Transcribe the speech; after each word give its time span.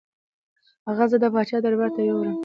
هغه 0.87 1.05
زه 1.11 1.17
د 1.23 1.25
پاچا 1.33 1.57
دربار 1.61 1.89
ته 1.95 2.01
یووړم. 2.07 2.35